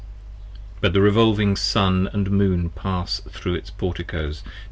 But 0.79 0.93
the 0.93 1.01
revolving 1.01 1.55
Sun 1.55 2.09
and 2.11 2.31
Moon 2.31 2.71
pass 2.71 3.21
thro 3.29 3.53
its 3.53 3.69
porticoes. 3.69 4.41